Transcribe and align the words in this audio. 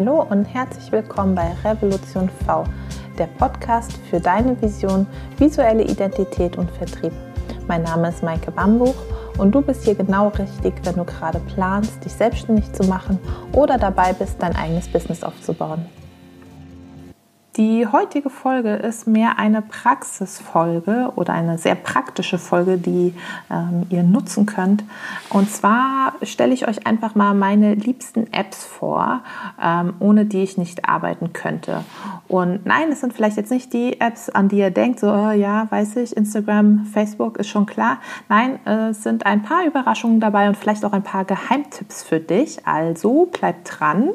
Hallo 0.00 0.24
und 0.30 0.44
herzlich 0.44 0.92
willkommen 0.92 1.34
bei 1.34 1.56
Revolution 1.64 2.30
V, 2.46 2.62
der 3.18 3.26
Podcast 3.26 3.98
für 4.08 4.20
deine 4.20 4.62
Vision, 4.62 5.08
visuelle 5.38 5.82
Identität 5.82 6.56
und 6.56 6.70
Vertrieb. 6.70 7.10
Mein 7.66 7.82
Name 7.82 8.10
ist 8.10 8.22
Maike 8.22 8.52
Bambuch 8.52 8.94
und 9.38 9.52
du 9.52 9.60
bist 9.60 9.82
hier 9.82 9.96
genau 9.96 10.28
richtig, 10.28 10.74
wenn 10.84 10.94
du 10.94 11.04
gerade 11.04 11.40
planst, 11.52 12.04
dich 12.04 12.12
selbstständig 12.12 12.72
zu 12.74 12.84
machen 12.84 13.18
oder 13.52 13.76
dabei 13.76 14.12
bist, 14.12 14.40
dein 14.40 14.54
eigenes 14.54 14.86
Business 14.86 15.24
aufzubauen. 15.24 15.84
Die 17.58 17.88
heutige 17.88 18.30
Folge 18.30 18.76
ist 18.76 19.08
mehr 19.08 19.40
eine 19.40 19.62
Praxisfolge 19.62 21.10
oder 21.16 21.32
eine 21.32 21.58
sehr 21.58 21.74
praktische 21.74 22.38
Folge, 22.38 22.78
die 22.78 23.12
ähm, 23.50 23.84
ihr 23.90 24.04
nutzen 24.04 24.46
könnt. 24.46 24.84
Und 25.28 25.50
zwar 25.50 26.12
stelle 26.22 26.54
ich 26.54 26.68
euch 26.68 26.86
einfach 26.86 27.16
mal 27.16 27.34
meine 27.34 27.74
liebsten 27.74 28.32
Apps 28.32 28.64
vor, 28.64 29.24
ähm, 29.60 29.94
ohne 29.98 30.24
die 30.24 30.44
ich 30.44 30.56
nicht 30.56 30.88
arbeiten 30.88 31.32
könnte. 31.32 31.84
Und 32.28 32.64
nein, 32.64 32.92
es 32.92 33.00
sind 33.00 33.12
vielleicht 33.12 33.36
jetzt 33.36 33.50
nicht 33.50 33.72
die 33.72 34.00
Apps, 34.00 34.30
an 34.30 34.48
die 34.48 34.58
ihr 34.58 34.70
denkt, 34.70 35.00
so 35.00 35.08
äh, 35.08 35.36
ja, 35.36 35.66
weiß 35.68 35.96
ich, 35.96 36.16
Instagram, 36.16 36.86
Facebook 36.86 37.38
ist 37.38 37.48
schon 37.48 37.66
klar. 37.66 37.98
Nein, 38.28 38.60
äh, 38.66 38.90
es 38.90 39.02
sind 39.02 39.26
ein 39.26 39.42
paar 39.42 39.66
Überraschungen 39.66 40.20
dabei 40.20 40.46
und 40.46 40.56
vielleicht 40.56 40.84
auch 40.84 40.92
ein 40.92 41.02
paar 41.02 41.24
Geheimtipps 41.24 42.04
für 42.04 42.20
dich. 42.20 42.64
Also 42.68 43.26
bleibt 43.26 43.80
dran. 43.80 44.10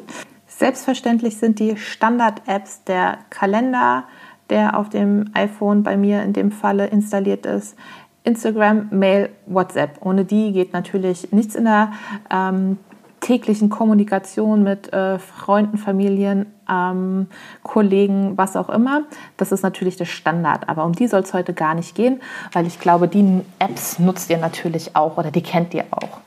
Selbstverständlich 0.56 1.38
sind 1.38 1.58
die 1.58 1.76
Standard-Apps 1.76 2.84
der 2.84 3.18
Kalender, 3.30 4.04
der 4.50 4.78
auf 4.78 4.88
dem 4.88 5.30
iPhone 5.34 5.82
bei 5.82 5.96
mir 5.96 6.22
in 6.22 6.32
dem 6.32 6.52
Falle 6.52 6.86
installiert 6.86 7.44
ist, 7.44 7.76
Instagram, 8.22 8.88
Mail, 8.90 9.30
WhatsApp. 9.46 9.98
Ohne 10.00 10.24
die 10.24 10.52
geht 10.52 10.72
natürlich 10.72 11.32
nichts 11.32 11.56
in 11.56 11.64
der 11.64 11.92
ähm, 12.30 12.78
täglichen 13.20 13.68
Kommunikation 13.68 14.62
mit 14.62 14.92
äh, 14.92 15.18
Freunden, 15.18 15.76
Familien, 15.76 16.46
ähm, 16.70 17.26
Kollegen, 17.64 18.38
was 18.38 18.54
auch 18.54 18.68
immer. 18.68 19.02
Das 19.36 19.50
ist 19.50 19.62
natürlich 19.62 19.96
der 19.96 20.04
Standard. 20.04 20.68
Aber 20.68 20.84
um 20.84 20.92
die 20.92 21.08
soll 21.08 21.22
es 21.22 21.34
heute 21.34 21.52
gar 21.52 21.74
nicht 21.74 21.96
gehen, 21.96 22.20
weil 22.52 22.66
ich 22.66 22.78
glaube, 22.78 23.08
die 23.08 23.40
Apps 23.58 23.98
nutzt 23.98 24.30
ihr 24.30 24.38
natürlich 24.38 24.94
auch 24.94 25.16
oder 25.16 25.30
die 25.30 25.42
kennt 25.42 25.74
ihr 25.74 25.84
auch. 25.90 26.20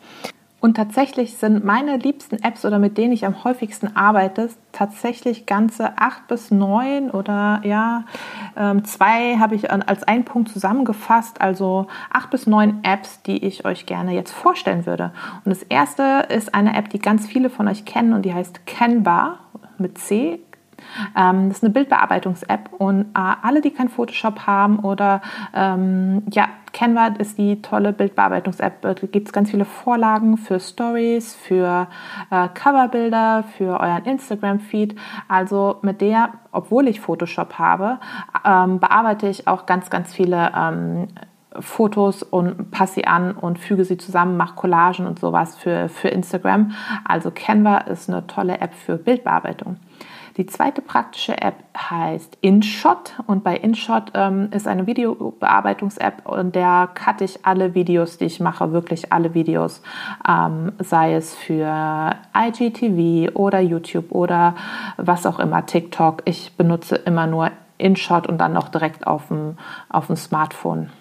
Und 0.68 0.74
tatsächlich 0.74 1.38
sind 1.38 1.64
meine 1.64 1.96
liebsten 1.96 2.44
Apps 2.44 2.66
oder 2.66 2.78
mit 2.78 2.98
denen 2.98 3.14
ich 3.14 3.26
am 3.26 3.46
häufigsten 3.46 3.96
arbeite, 3.96 4.50
tatsächlich 4.74 5.46
ganze 5.46 5.98
acht 5.98 6.28
bis 6.28 6.52
neun 6.52 7.10
oder 7.10 7.62
ja, 7.64 8.04
ähm, 8.58 8.84
zwei 8.84 9.38
habe 9.38 9.56
ich 9.56 9.72
als 9.72 10.04
einen 10.04 10.26
Punkt 10.26 10.50
zusammengefasst. 10.50 11.40
Also 11.40 11.88
acht 12.12 12.32
bis 12.32 12.48
neun 12.48 12.82
Apps, 12.84 13.22
die 13.22 13.46
ich 13.46 13.64
euch 13.64 13.86
gerne 13.86 14.12
jetzt 14.12 14.34
vorstellen 14.34 14.86
würde. 14.86 15.14
Und 15.46 15.52
das 15.52 15.64
erste 15.64 16.26
ist 16.28 16.54
eine 16.54 16.76
App, 16.76 16.90
die 16.90 17.00
ganz 17.00 17.26
viele 17.26 17.50
von 17.50 17.70
euch 17.70 17.86
kennen 17.86 18.12
und 18.12 18.24
die 18.24 18.34
heißt 18.34 18.66
Canva 18.66 19.40
mit 19.78 19.98
C, 19.98 20.42
ähm, 21.18 21.50
das 21.50 21.58
ist 21.58 21.64
eine 21.64 21.74
Bildbearbeitungs-App 21.74 22.70
und 22.78 23.02
äh, 23.02 23.34
alle, 23.42 23.62
die 23.62 23.72
kein 23.72 23.90
Photoshop 23.90 24.48
haben 24.48 24.80
oder 24.80 25.22
ähm, 25.54 26.24
ja, 26.32 26.48
Canva 26.74 27.08
ist 27.18 27.38
die 27.38 27.62
tolle 27.62 27.92
Bildbearbeitungs-App. 27.92 28.82
Da 28.82 28.94
gibt 28.94 29.28
es 29.28 29.34
ganz 29.34 29.50
viele 29.50 29.66
Vorlagen 29.66 30.38
für 30.38 30.60
Stories, 30.60 31.34
für 31.34 31.88
äh, 32.30 32.48
Coverbilder, 32.54 33.44
für 33.58 33.80
euren 33.80 34.06
Instagram-Feed. 34.06 34.96
Also 35.28 35.78
mit 35.82 36.02
der, 36.02 36.34
obwohl 36.52 36.88
ich 36.88 37.00
Photoshop 37.00 37.58
habe, 37.58 38.00
ähm, 38.46 38.80
bearbeite 38.80 39.28
ich 39.28 39.48
auch 39.48 39.66
ganz, 39.66 39.90
ganz 39.90 40.14
viele 40.14 40.52
ähm, 40.56 41.08
Fotos 41.60 42.22
und 42.22 42.72
passe 42.72 42.96
sie 42.96 43.08
an 43.08 43.32
und 43.32 43.58
füge 43.58 43.84
sie 43.84 43.98
zusammen, 43.98 44.38
mache 44.38 44.56
Collagen 44.56 45.08
und 45.08 45.20
sowas 45.20 45.56
für, 45.56 45.90
für 45.90 46.10
Instagram. 46.10 46.74
Also 47.06 47.32
Canva 47.34 47.80
ist 47.80 48.10
eine 48.10 48.28
tolle 48.28 48.60
App 48.60 48.76
für 48.76 48.98
Bildbearbeitung. 48.98 49.78
Die 50.38 50.46
zweite 50.46 50.84
praktische 50.84 51.42
App 51.42 51.64
heißt 51.76 52.38
InShot 52.42 53.16
und 53.26 53.44
bei 53.44 53.58
InShot 53.58 54.12
ähm, 54.14 54.50
ist 54.52 54.68
eine 54.68 54.86
Videobearbeitungs-App 54.86 56.28
und 56.28 56.54
der 56.54 56.90
cutte 56.94 57.24
ich 57.24 57.44
alle 57.44 57.74
Videos, 57.74 58.20
die 58.20 58.26
ich 58.26 58.40
mache, 58.40 58.72
wirklich 58.72 59.12
alle 59.12 59.34
Videos, 59.34 59.82
ähm, 60.28 60.74
sei 60.78 61.16
es 61.16 61.34
für 61.34 62.16
IGTV 62.36 63.36
oder 63.36 63.60
YouTube 63.62 64.12
oder 64.12 64.54
was 64.98 65.26
auch 65.26 65.40
immer, 65.40 65.66
TikTok. 65.66 66.22
Ich 66.26 66.56
benutze 66.56 66.98
immer 66.98 67.26
nur 67.26 67.50
InShot 67.80 68.28
und 68.28 68.38
dann 68.38 68.54
noch 68.54 68.70
direkt 68.70 69.08
auf 69.08 69.30
dem, 69.30 69.58
auf 69.90 70.06
dem 70.06 70.18
Smartphone. 70.18 70.92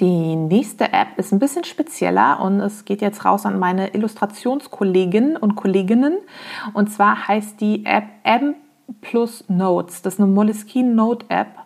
Die 0.00 0.34
nächste 0.34 0.92
App 0.92 1.18
ist 1.18 1.32
ein 1.32 1.38
bisschen 1.38 1.62
spezieller 1.62 2.40
und 2.40 2.58
es 2.60 2.84
geht 2.84 3.00
jetzt 3.00 3.24
raus 3.24 3.46
an 3.46 3.60
meine 3.60 3.94
Illustrationskollegen 3.94 5.36
und 5.36 5.54
Kolleginnen. 5.54 6.18
Und 6.72 6.90
zwar 6.90 7.28
heißt 7.28 7.60
die 7.60 7.84
App 7.86 8.04
M 8.24 8.56
Plus 9.00 9.44
Notes. 9.48 10.02
Das 10.02 10.14
ist 10.14 10.20
eine 10.20 10.28
Moleskine 10.28 10.92
Note 10.92 11.26
App 11.28 11.63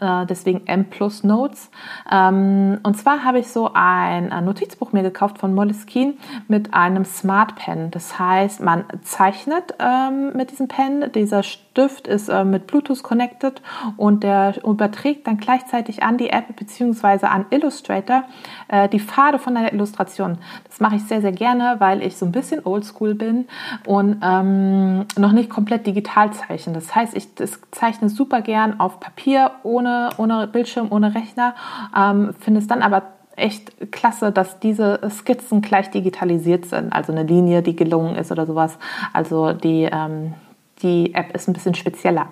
äh, 0.00 0.26
deswegen 0.26 0.66
M 0.66 0.84
Plus 0.86 1.24
Notes. 1.24 1.70
Ähm, 2.10 2.78
und 2.82 2.96
zwar 2.96 3.24
habe 3.24 3.38
ich 3.38 3.48
so 3.48 3.70
ein, 3.74 4.32
ein 4.32 4.44
Notizbuch 4.44 4.92
mir 4.92 5.02
gekauft 5.02 5.38
von 5.38 5.54
Moleskine 5.54 6.14
mit 6.48 6.74
einem 6.74 7.04
Smart 7.04 7.56
Pen. 7.56 7.90
Das 7.90 8.18
heißt, 8.18 8.60
man 8.60 8.84
zeichnet 9.02 9.74
ähm, 9.78 10.32
mit 10.34 10.50
diesem 10.50 10.68
Pen. 10.68 11.10
Dieser 11.12 11.42
Stift 11.42 12.06
ist 12.06 12.28
äh, 12.28 12.44
mit 12.44 12.66
Bluetooth 12.66 13.02
connected 13.02 13.62
und 13.96 14.22
der 14.22 14.54
überträgt 14.64 15.26
dann 15.26 15.38
gleichzeitig 15.38 16.02
an 16.02 16.18
die 16.18 16.30
App 16.30 16.54
bzw. 16.56 17.26
an 17.26 17.46
Illustrator 17.50 18.24
äh, 18.68 18.88
die 18.88 19.00
Pfade 19.00 19.38
von 19.38 19.56
einer 19.56 19.72
Illustration. 19.72 20.38
Das 20.68 20.80
mache 20.80 20.96
ich 20.96 21.04
sehr, 21.04 21.20
sehr 21.20 21.32
gerne, 21.32 21.76
weil 21.78 22.02
ich 22.02 22.16
so 22.16 22.26
ein 22.26 22.32
bisschen 22.32 22.64
oldschool 22.64 23.14
bin 23.14 23.46
und 23.86 24.20
ähm, 24.22 25.06
noch 25.16 25.32
nicht 25.32 25.50
komplett 25.50 25.86
digital 25.86 26.32
zeichne. 26.32 26.72
Das 26.72 26.94
heißt, 26.94 27.16
ich 27.16 27.28
zeichne 27.70 28.08
super 28.08 28.42
gern 28.42 28.80
auf 28.80 29.00
Papier 29.00 29.52
ohne 29.62 29.87
ohne, 29.88 30.08
ohne 30.18 30.46
Bildschirm, 30.46 30.88
ohne 30.90 31.14
Rechner. 31.14 31.54
Ähm, 31.96 32.34
finde 32.40 32.60
es 32.60 32.66
dann 32.66 32.82
aber 32.82 33.02
echt 33.36 33.92
klasse, 33.92 34.32
dass 34.32 34.58
diese 34.58 35.00
Skizzen 35.10 35.62
gleich 35.62 35.90
digitalisiert 35.90 36.66
sind. 36.66 36.92
Also 36.92 37.12
eine 37.12 37.22
Linie, 37.22 37.62
die 37.62 37.76
gelungen 37.76 38.16
ist 38.16 38.32
oder 38.32 38.46
sowas. 38.46 38.78
Also 39.12 39.52
die, 39.52 39.88
ähm, 39.90 40.34
die 40.82 41.14
App 41.14 41.34
ist 41.34 41.48
ein 41.48 41.52
bisschen 41.52 41.74
spezieller. 41.74 42.28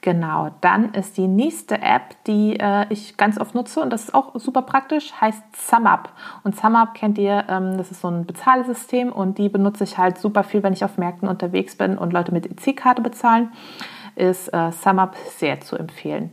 Genau, 0.00 0.50
dann 0.60 0.94
ist 0.94 1.16
die 1.16 1.26
nächste 1.26 1.80
App, 1.80 2.14
die 2.26 2.58
äh, 2.58 2.86
ich 2.90 3.16
ganz 3.16 3.38
oft 3.40 3.54
nutze 3.54 3.80
und 3.80 3.92
das 3.92 4.04
ist 4.04 4.14
auch 4.14 4.34
super 4.34 4.62
praktisch, 4.62 5.12
heißt 5.20 5.42
SumUp. 5.56 6.08
Und 6.44 6.56
SumUp 6.56 6.94
kennt 6.94 7.18
ihr, 7.18 7.44
ähm, 7.48 7.76
das 7.76 7.90
ist 7.90 8.00
so 8.00 8.08
ein 8.08 8.24
Bezahlsystem 8.24 9.12
und 9.12 9.38
die 9.38 9.48
benutze 9.48 9.84
ich 9.84 9.98
halt 9.98 10.18
super 10.18 10.44
viel, 10.44 10.62
wenn 10.62 10.72
ich 10.72 10.84
auf 10.84 10.98
Märkten 10.98 11.28
unterwegs 11.28 11.76
bin 11.76 11.98
und 11.98 12.12
Leute 12.12 12.32
mit 12.32 12.46
EC-Karte 12.46 13.02
bezahlen, 13.02 13.52
ist 14.14 14.48
äh, 14.52 14.72
SumUp 14.72 15.14
sehr 15.38 15.60
zu 15.60 15.76
empfehlen. 15.76 16.32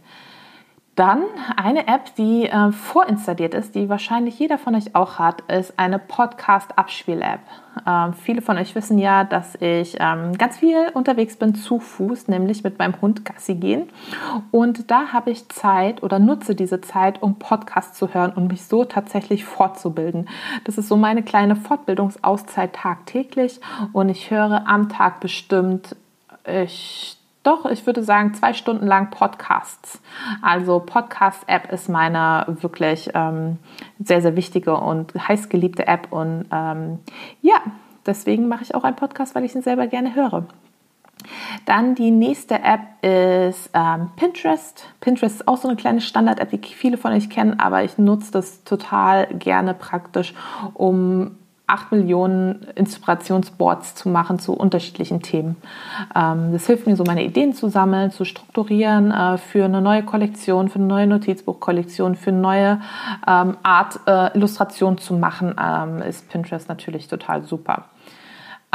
Dann 0.96 1.24
eine 1.58 1.88
App, 1.88 2.16
die 2.16 2.46
äh, 2.46 2.72
vorinstalliert 2.72 3.54
ist, 3.54 3.76
die 3.76 3.90
wahrscheinlich 3.90 4.40
jeder 4.40 4.58
von 4.58 4.76
euch 4.76 4.96
auch 4.96 5.20
hat, 5.20 5.42
ist 5.52 5.78
eine 5.78 6.00
Podcast-Abspiel-App. 6.00 7.42
Ähm, 7.86 8.14
viele 8.14 8.42
von 8.42 8.58
euch 8.58 8.76
wissen 8.76 8.98
ja, 8.98 9.26
dass 9.26 9.56
ich 9.56 9.98
ähm, 10.00 10.38
ganz 10.38 10.58
viel 10.58 10.88
unterwegs 10.94 11.36
bin 11.36 11.54
zu 11.54 11.80
Fuß, 11.80 12.30
nämlich 12.30 12.64
mit 12.64 12.80
meinem 12.80 13.02
Hund 13.02 13.26
Gassi 13.26 13.56
gehen. 13.56 13.90
Und 14.52 14.90
da 14.90 15.08
habe 15.12 15.32
ich 15.32 15.50
Zeit 15.50 16.02
oder 16.02 16.18
nutze 16.18 16.56
diese 16.56 16.80
Zeit, 16.80 17.22
um 17.22 17.40
Podcasts 17.40 17.98
zu 17.98 18.14
hören 18.14 18.32
und 18.32 18.48
mich 18.48 18.64
so 18.64 18.86
tatsächlich 18.86 19.44
fortzubilden. 19.44 20.30
Das 20.64 20.78
ist 20.78 20.88
so 20.88 20.96
meine 20.96 21.24
kleine 21.24 21.58
Fortbildungsauszeit 21.58 22.72
tagtäglich 22.72 23.60
und 23.92 24.08
ich 24.08 24.32
höre 24.32 24.66
am 24.66 24.88
Tag 24.88 25.20
bestimmt, 25.20 25.98
ich 26.48 27.18
doch, 27.46 27.66
ich 27.66 27.86
würde 27.86 28.04
sagen, 28.04 28.34
zwei 28.34 28.54
Stunden 28.54 28.88
lang 28.88 29.12
Podcasts. 29.12 30.02
Also 30.42 30.80
Podcast-App 30.80 31.72
ist 31.72 31.90
meine 31.90 32.46
wirklich 32.62 33.10
ähm, 33.14 33.58
sehr, 34.04 34.22
sehr 34.22 34.36
wichtige 34.36 34.76
und 34.76 35.14
heißgeliebte 35.16 35.88
App. 35.88 36.12
Und 36.12 36.46
ähm, 36.52 37.00
ja, 37.42 37.58
deswegen 38.06 38.48
mache 38.48 38.64
ich 38.64 38.74
auch 38.74 38.84
einen 38.84 38.96
Podcast, 38.96 39.36
weil 39.36 39.46
ich 39.46 39.56
ihn 39.56 39.62
selber 39.62 39.88
gerne 39.88 40.16
höre. 40.16 40.46
Dann 41.66 41.96
die 41.96 42.12
nächste 42.12 42.56
App 42.56 42.82
ist 43.02 43.70
ähm, 43.74 44.10
Pinterest. 44.16 44.86
Pinterest 45.00 45.42
ist 45.42 45.48
auch 45.48 45.58
so 45.58 45.68
eine 45.68 45.78
kleine 45.78 46.02
Standard-App, 46.02 46.50
die 46.50 46.58
viele 46.58 46.98
von 46.98 47.14
euch 47.14 47.30
kennen, 47.30 47.60
aber 47.60 47.84
ich 47.84 47.98
nutze 47.98 48.32
das 48.32 48.64
total 48.64 49.28
gerne 49.28 49.74
praktisch, 49.74 50.34
um 50.74 51.38
8 51.68 51.92
Millionen 51.92 52.68
Inspirationsboards 52.76 53.96
zu 53.96 54.10
machen 54.10 54.40
zu 54.40 54.54
unterschiedlichen 54.54 55.22
Themen. 55.22 55.56
Ähm, 56.16 56.54
das 56.54 56.68
hilft 56.68 56.86
mir 56.86 56.96
so, 56.96 57.04
meine 57.04 57.24
Ideen 57.24 57.54
zu 57.54 57.70
sammeln, 57.70 58.12
zu 58.12 58.26
strukturieren 58.26 59.12
äh, 59.12 59.38
für 59.38 59.66
eine 59.66 59.82
neue 59.82 60.04
Kollektion, 60.04 60.70
für 60.70 60.80
eine 60.80 60.88
neue 60.88 61.08
Notizbuchkollektion, 61.08 62.16
für 62.16 62.30
eine 62.30 62.40
neue 62.40 62.82
ähm, 63.28 63.58
Art 63.64 64.00
äh, 64.06 64.36
Illustration 64.38 64.98
zu 64.98 65.16
machen, 65.16 65.56
ähm, 65.60 66.02
ist 66.02 66.30
Pinterest 66.30 66.70
natürlich 66.70 67.08
total 67.08 67.44
super. 67.44 67.86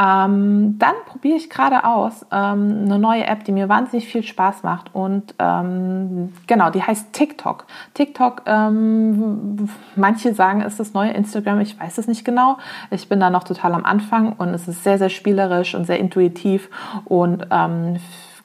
Ähm, 0.01 0.79
dann 0.79 0.95
probiere 1.05 1.37
ich 1.37 1.49
gerade 1.49 1.83
aus 1.83 2.25
ähm, 2.31 2.85
eine 2.85 2.97
neue 2.97 3.25
App, 3.27 3.43
die 3.43 3.51
mir 3.51 3.69
wahnsinnig 3.69 4.07
viel 4.07 4.23
Spaß 4.23 4.63
macht. 4.63 4.95
Und 4.95 5.35
ähm, 5.37 6.33
genau, 6.47 6.71
die 6.71 6.81
heißt 6.81 7.13
TikTok. 7.13 7.65
TikTok, 7.93 8.43
ähm, 8.47 9.69
manche 9.95 10.33
sagen, 10.33 10.61
ist 10.61 10.79
das 10.79 10.93
neue 10.93 11.11
Instagram. 11.11 11.59
Ich 11.59 11.79
weiß 11.79 11.99
es 11.99 12.07
nicht 12.07 12.25
genau. 12.25 12.57
Ich 12.89 13.09
bin 13.09 13.19
da 13.19 13.29
noch 13.29 13.43
total 13.43 13.73
am 13.73 13.85
Anfang 13.85 14.33
und 14.33 14.49
es 14.49 14.67
ist 14.67 14.83
sehr, 14.83 14.97
sehr 14.97 15.09
spielerisch 15.09 15.75
und 15.75 15.85
sehr 15.85 15.99
intuitiv 15.99 16.69
und 17.05 17.45
ähm, 17.51 17.97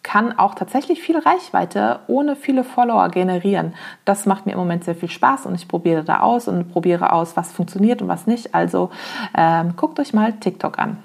kann 0.02 0.38
auch 0.38 0.54
tatsächlich 0.54 1.02
viel 1.02 1.18
Reichweite 1.18 2.00
ohne 2.06 2.36
viele 2.36 2.64
Follower 2.64 3.08
generieren. 3.08 3.74
Das 4.04 4.26
macht 4.26 4.46
mir 4.46 4.52
im 4.52 4.58
Moment 4.58 4.84
sehr 4.84 4.94
viel 4.94 5.10
Spaß 5.10 5.46
und 5.46 5.54
ich 5.54 5.66
probiere 5.66 6.04
da 6.04 6.20
aus 6.20 6.48
und 6.48 6.70
probiere 6.70 7.12
aus, 7.12 7.36
was 7.36 7.52
funktioniert 7.52 8.02
und 8.02 8.08
was 8.08 8.26
nicht. 8.26 8.54
Also 8.54 8.90
ähm, 9.36 9.74
guckt 9.76 9.98
euch 9.98 10.12
mal 10.12 10.34
TikTok 10.34 10.78
an. 10.78 10.98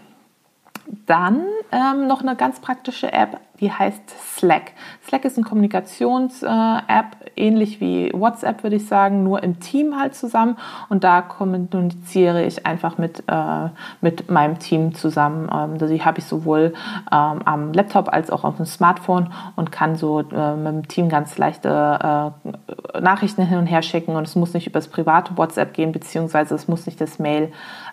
Dann 1.06 1.44
ähm, 1.72 2.08
noch 2.08 2.22
eine 2.22 2.36
ganz 2.36 2.60
praktische 2.60 3.12
App, 3.12 3.40
die 3.60 3.72
heißt 3.72 4.02
Slack. 4.38 4.74
Slack 5.08 5.26
ist 5.26 5.38
eine 5.38 5.46
Kommunikations-App, 5.46 6.86
äh, 6.88 7.30
ähnlich 7.36 7.82
wie 7.82 8.12
WhatsApp, 8.14 8.64
würde 8.64 8.76
ich 8.76 8.88
sagen, 8.88 9.24
nur 9.24 9.42
im 9.42 9.60
Team 9.60 10.00
halt 10.00 10.16
zusammen. 10.16 10.58
Und 10.90 11.04
da 11.04 11.22
kommuniziere 11.22 12.44
ich 12.44 12.66
einfach 12.66 12.98
mit, 12.98 13.24
äh, 13.28 13.70
mit 14.02 14.30
meinem 14.30 14.60
Team 14.60 14.94
zusammen. 14.94 15.50
Ähm, 15.54 15.78
die 15.78 16.04
habe 16.04 16.20
ich 16.20 16.26
sowohl 16.26 16.74
ähm, 17.12 17.40
am 17.46 17.74
Laptop 17.74 18.14
als 18.14 18.30
auch 18.30 18.44
auf 18.44 18.58
dem 18.58 18.66
Smartphone 18.66 19.32
und 19.56 19.72
kann 19.72 19.96
so 19.96 20.20
äh, 20.20 20.56
mit 20.56 20.74
dem 20.74 20.88
Team 20.88 21.10
ganz 21.10 21.38
leichte 21.38 22.34
äh, 22.44 23.00
Nachrichten 23.00 23.46
hin 23.46 23.58
und 23.58 23.68
her 23.68 23.82
schicken. 23.82 24.16
Und 24.16 24.28
es 24.28 24.36
muss 24.36 24.54
nicht 24.54 24.68
über 24.68 24.80
das 24.80 24.88
private 24.88 25.38
WhatsApp 25.38 25.74
gehen, 25.74 25.92
beziehungsweise 25.92 26.54
es 26.54 26.68
muss 26.68 26.86
nicht 26.86 27.02
das 27.02 27.18
Mail 27.18 27.52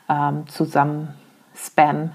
ähm, 0.08 0.46
zusammen 0.49 1.14
spammen. 1.54 2.12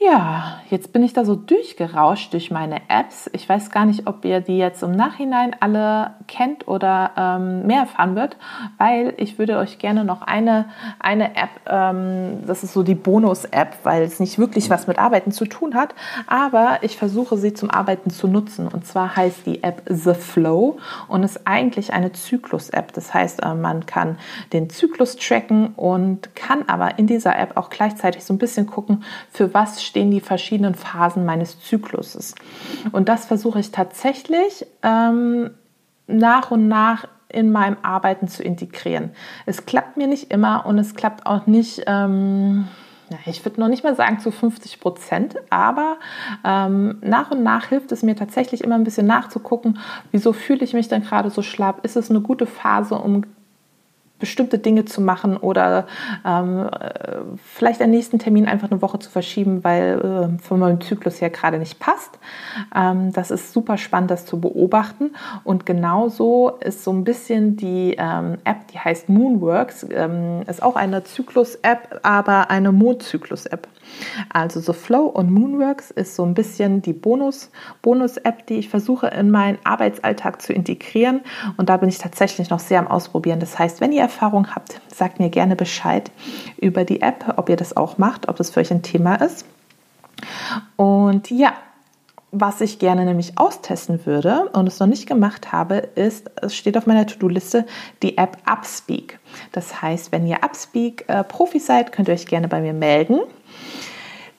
Ja, 0.00 0.60
jetzt 0.70 0.92
bin 0.92 1.02
ich 1.02 1.12
da 1.12 1.24
so 1.24 1.34
durchgerauscht 1.34 2.32
durch 2.32 2.52
meine 2.52 2.82
Apps. 2.88 3.28
Ich 3.32 3.48
weiß 3.48 3.72
gar 3.72 3.84
nicht, 3.84 4.06
ob 4.06 4.24
ihr 4.24 4.40
die 4.40 4.56
jetzt 4.56 4.84
im 4.84 4.92
Nachhinein 4.92 5.56
alle 5.58 6.12
kennt 6.28 6.68
oder 6.68 7.10
ähm, 7.16 7.66
mehr 7.66 7.80
erfahren 7.80 8.14
wird, 8.14 8.36
weil 8.76 9.12
ich 9.16 9.40
würde 9.40 9.58
euch 9.58 9.80
gerne 9.80 10.04
noch 10.04 10.22
eine, 10.22 10.66
eine 11.00 11.34
App, 11.34 11.48
ähm, 11.66 12.44
das 12.46 12.62
ist 12.62 12.74
so 12.74 12.84
die 12.84 12.94
Bonus-App, 12.94 13.78
weil 13.82 14.04
es 14.04 14.20
nicht 14.20 14.38
wirklich 14.38 14.70
was 14.70 14.86
mit 14.86 15.00
Arbeiten 15.00 15.32
zu 15.32 15.46
tun 15.46 15.74
hat, 15.74 15.96
aber 16.28 16.78
ich 16.82 16.96
versuche 16.96 17.36
sie 17.36 17.52
zum 17.52 17.68
Arbeiten 17.68 18.10
zu 18.10 18.28
nutzen. 18.28 18.68
Und 18.68 18.86
zwar 18.86 19.16
heißt 19.16 19.46
die 19.46 19.64
App 19.64 19.82
The 19.86 20.14
Flow 20.14 20.78
und 21.08 21.24
ist 21.24 21.40
eigentlich 21.44 21.92
eine 21.92 22.12
Zyklus-App. 22.12 22.92
Das 22.92 23.14
heißt, 23.14 23.42
äh, 23.42 23.54
man 23.54 23.84
kann 23.86 24.16
den 24.52 24.70
Zyklus 24.70 25.16
tracken 25.16 25.74
und 25.74 26.36
kann 26.36 26.68
aber 26.68 27.00
in 27.00 27.08
dieser 27.08 27.36
App 27.36 27.56
auch 27.56 27.68
gleichzeitig 27.68 28.24
so 28.24 28.32
ein 28.32 28.38
bisschen 28.38 28.66
gucken, 28.66 29.02
für 29.32 29.52
was 29.54 29.87
stehen 29.88 30.10
die 30.10 30.20
verschiedenen 30.20 30.74
Phasen 30.74 31.24
meines 31.24 31.60
Zykluses. 31.60 32.34
Und 32.92 33.08
das 33.08 33.26
versuche 33.26 33.60
ich 33.60 33.72
tatsächlich 33.72 34.66
ähm, 34.82 35.50
nach 36.06 36.50
und 36.50 36.68
nach 36.68 37.08
in 37.28 37.50
meinem 37.50 37.76
Arbeiten 37.82 38.28
zu 38.28 38.42
integrieren. 38.42 39.10
Es 39.44 39.66
klappt 39.66 39.96
mir 39.96 40.06
nicht 40.06 40.32
immer 40.32 40.64
und 40.66 40.78
es 40.78 40.94
klappt 40.94 41.26
auch 41.26 41.46
nicht. 41.46 41.82
Ähm, 41.86 42.68
ich 43.26 43.44
würde 43.44 43.60
noch 43.60 43.68
nicht 43.68 43.84
mal 43.84 43.96
sagen 43.96 44.18
zu 44.18 44.30
50 44.30 44.80
Prozent, 44.80 45.36
aber 45.50 45.96
ähm, 46.44 46.98
nach 47.00 47.30
und 47.30 47.42
nach 47.42 47.66
hilft 47.66 47.90
es 47.92 48.02
mir 48.02 48.16
tatsächlich 48.16 48.62
immer 48.62 48.74
ein 48.74 48.84
bisschen 48.84 49.06
nachzugucken, 49.06 49.78
wieso 50.10 50.32
fühle 50.32 50.62
ich 50.62 50.74
mich 50.74 50.88
denn 50.88 51.02
gerade 51.02 51.30
so 51.30 51.42
schlapp? 51.42 51.84
Ist 51.84 51.96
es 51.96 52.10
eine 52.10 52.20
gute 52.20 52.46
Phase, 52.46 52.96
um 52.96 53.24
bestimmte 54.18 54.58
Dinge 54.58 54.84
zu 54.84 55.00
machen 55.00 55.36
oder 55.36 55.86
ähm, 56.24 56.68
äh, 56.68 57.18
vielleicht 57.44 57.80
einen 57.80 57.92
nächsten 57.92 58.18
Termin 58.18 58.46
einfach 58.46 58.70
eine 58.70 58.82
Woche 58.82 58.98
zu 58.98 59.10
verschieben, 59.10 59.62
weil 59.64 60.38
äh, 60.38 60.42
von 60.42 60.58
meinem 60.58 60.80
Zyklus 60.80 61.20
her 61.20 61.30
gerade 61.30 61.58
nicht 61.58 61.78
passt. 61.78 62.18
Ähm, 62.74 63.12
das 63.12 63.30
ist 63.30 63.52
super 63.52 63.78
spannend, 63.78 64.10
das 64.10 64.26
zu 64.26 64.40
beobachten. 64.40 65.12
Und 65.44 65.66
genauso 65.66 66.50
ist 66.60 66.84
so 66.84 66.92
ein 66.92 67.04
bisschen 67.04 67.56
die 67.56 67.94
ähm, 67.98 68.38
App, 68.44 68.68
die 68.72 68.78
heißt 68.78 69.08
Moonworks, 69.08 69.86
ähm, 69.90 70.42
ist 70.46 70.62
auch 70.62 70.76
eine 70.76 71.04
Zyklus-App, 71.04 72.00
aber 72.02 72.50
eine 72.50 72.72
Mondzyklus-App. 72.72 73.68
Also 74.32 74.60
The 74.60 74.72
Flow 74.72 75.06
und 75.06 75.30
Moonworks 75.30 75.90
ist 75.90 76.14
so 76.14 76.24
ein 76.24 76.34
bisschen 76.34 76.82
die 76.82 76.92
Bonus, 76.92 77.50
Bonus-App, 77.82 78.46
die 78.46 78.54
ich 78.54 78.68
versuche 78.68 79.08
in 79.08 79.30
meinen 79.30 79.58
Arbeitsalltag 79.64 80.42
zu 80.42 80.52
integrieren. 80.52 81.20
Und 81.56 81.68
da 81.68 81.76
bin 81.76 81.88
ich 81.88 81.98
tatsächlich 81.98 82.50
noch 82.50 82.60
sehr 82.60 82.78
am 82.80 82.88
Ausprobieren. 82.88 83.40
Das 83.40 83.58
heißt, 83.58 83.80
wenn 83.80 83.92
ihr 83.92 84.07
Erfahrung 84.08 84.54
habt, 84.54 84.80
sagt 84.92 85.20
mir 85.20 85.28
gerne 85.28 85.54
Bescheid 85.54 86.10
über 86.58 86.84
die 86.84 87.02
App, 87.02 87.34
ob 87.36 87.48
ihr 87.48 87.56
das 87.56 87.76
auch 87.76 87.98
macht, 87.98 88.28
ob 88.28 88.36
das 88.36 88.50
für 88.50 88.60
euch 88.60 88.70
ein 88.70 88.82
Thema 88.82 89.16
ist. 89.16 89.44
Und 90.76 91.30
ja, 91.30 91.52
was 92.30 92.60
ich 92.60 92.78
gerne 92.78 93.04
nämlich 93.04 93.38
austesten 93.38 94.04
würde 94.04 94.48
und 94.52 94.66
es 94.66 94.80
noch 94.80 94.86
nicht 94.86 95.06
gemacht 95.06 95.52
habe, 95.52 95.76
ist, 95.76 96.30
es 96.42 96.54
steht 96.54 96.76
auf 96.76 96.86
meiner 96.86 97.06
To-Do-Liste, 97.06 97.66
die 98.02 98.18
App 98.18 98.36
Upspeak. 98.46 99.18
Das 99.52 99.80
heißt, 99.80 100.12
wenn 100.12 100.26
ihr 100.26 100.42
Upspeak 100.42 101.04
äh, 101.08 101.24
seid, 101.58 101.92
könnt 101.92 102.08
ihr 102.08 102.14
euch 102.14 102.26
gerne 102.26 102.48
bei 102.48 102.60
mir 102.60 102.74
melden. 102.74 103.20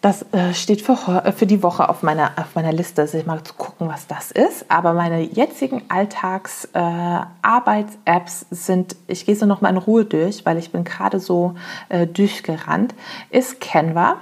Das 0.01 0.25
äh, 0.31 0.53
steht 0.53 0.81
für, 0.81 0.93
äh, 1.25 1.33
für 1.33 1.45
die 1.45 1.61
Woche 1.61 1.89
auf 1.89 2.03
meiner, 2.03 2.31
auf 2.37 2.55
meiner 2.55 2.71
Liste, 2.71 3.01
also 3.01 3.21
mal 3.25 3.43
zu 3.43 3.53
gucken, 3.53 3.89
was 3.89 4.07
das 4.07 4.31
ist. 4.31 4.71
Aber 4.71 4.93
meine 4.93 5.19
jetzigen 5.21 5.83
Alltags-Arbeits-Apps 5.89 8.43
äh, 8.43 8.55
sind, 8.55 8.95
ich 9.07 9.25
gehe 9.25 9.35
so 9.35 9.45
noch 9.45 9.59
mal 9.59 9.67
in 9.69 9.77
Ruhe 9.77 10.05
durch, 10.05 10.45
weil 10.45 10.57
ich 10.57 10.71
bin 10.71 10.85
gerade 10.85 11.19
so 11.19 11.55
äh, 11.89 12.07
durchgerannt, 12.07 12.95
ist 13.29 13.59
Canva, 13.59 14.21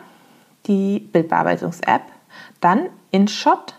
die 0.65 0.97
Bildbearbeitungs-App, 0.99 2.01
dann 2.59 2.89
InShot, 3.11 3.75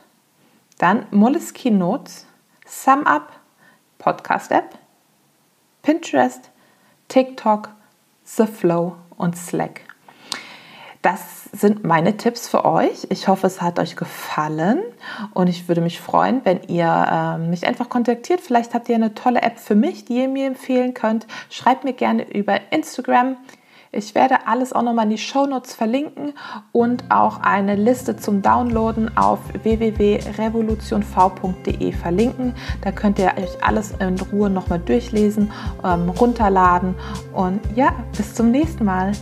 dann 0.78 1.04
Moleskine 1.10 1.78
Notes, 1.78 2.26
SumUp, 2.64 3.26
Podcast-App, 3.98 4.78
Pinterest, 5.82 6.48
TikTok, 7.08 7.70
The 8.24 8.46
Flow 8.46 8.94
und 9.16 9.36
Slack. 9.36 9.87
Das 11.02 11.44
sind 11.52 11.84
meine 11.84 12.16
Tipps 12.16 12.48
für 12.48 12.64
euch. 12.64 13.06
Ich 13.10 13.28
hoffe, 13.28 13.46
es 13.46 13.62
hat 13.62 13.78
euch 13.78 13.94
gefallen 13.94 14.82
und 15.32 15.46
ich 15.46 15.68
würde 15.68 15.80
mich 15.80 16.00
freuen, 16.00 16.40
wenn 16.44 16.64
ihr 16.64 16.88
äh, 16.88 17.38
mich 17.38 17.68
einfach 17.68 17.88
kontaktiert. 17.88 18.40
Vielleicht 18.40 18.74
habt 18.74 18.88
ihr 18.88 18.96
eine 18.96 19.14
tolle 19.14 19.42
App 19.42 19.60
für 19.60 19.76
mich, 19.76 20.06
die 20.06 20.22
ihr 20.22 20.28
mir 20.28 20.48
empfehlen 20.48 20.94
könnt. 20.94 21.28
Schreibt 21.50 21.84
mir 21.84 21.92
gerne 21.92 22.28
über 22.34 22.58
Instagram. 22.72 23.36
Ich 23.90 24.14
werde 24.14 24.46
alles 24.46 24.74
auch 24.74 24.82
nochmal 24.82 25.04
in 25.04 25.12
die 25.12 25.18
Show 25.18 25.46
Notes 25.46 25.74
verlinken 25.74 26.34
und 26.72 27.10
auch 27.10 27.40
eine 27.40 27.74
Liste 27.74 28.16
zum 28.16 28.42
Downloaden 28.42 29.16
auf 29.16 29.38
www.revolutionv.de 29.62 31.92
verlinken. 31.92 32.54
Da 32.82 32.92
könnt 32.92 33.18
ihr 33.18 33.32
euch 33.38 33.64
alles 33.64 33.94
in 33.98 34.20
Ruhe 34.20 34.50
nochmal 34.50 34.80
durchlesen, 34.80 35.50
ähm, 35.82 36.10
runterladen 36.10 36.96
und 37.32 37.60
ja, 37.76 37.94
bis 38.14 38.34
zum 38.34 38.50
nächsten 38.50 38.84
Mal. 38.84 39.12